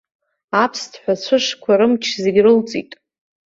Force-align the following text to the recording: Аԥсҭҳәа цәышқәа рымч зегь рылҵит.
Аԥсҭҳәа 0.63 1.13
цәышқәа 1.23 1.73
рымч 1.79 2.03
зегь 2.23 2.39
рылҵит. 2.45 2.91